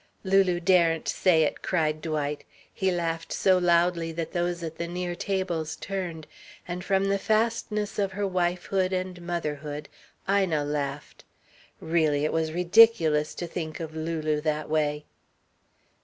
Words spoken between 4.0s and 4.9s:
that those at the